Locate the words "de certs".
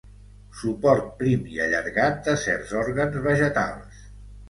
2.31-2.75